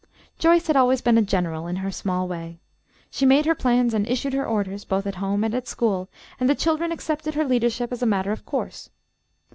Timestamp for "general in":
1.21-1.75